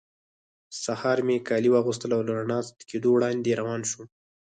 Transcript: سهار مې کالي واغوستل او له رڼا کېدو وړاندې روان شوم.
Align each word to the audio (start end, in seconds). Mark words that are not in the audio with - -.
سهار 0.83 1.17
مې 1.27 1.37
کالي 1.47 1.69
واغوستل 1.71 2.11
او 2.17 2.21
له 2.27 2.31
رڼا 2.39 2.59
کېدو 2.89 3.09
وړاندې 3.13 3.57
روان 3.61 3.81
شوم. 3.89 4.05